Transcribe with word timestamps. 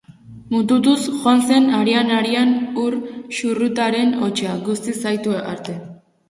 Mututuz 0.53 0.93
joan 1.17 1.43
zen 1.49 1.67
arian-arian 1.79 2.55
ur-xurrutaren 2.85 4.11
hotsa, 4.25 4.57
guztiz 4.71 4.97
ahitu 5.13 5.37
arte. 5.53 5.79